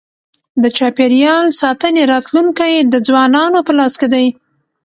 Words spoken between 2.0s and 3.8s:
راتلونکی د ځوانانو په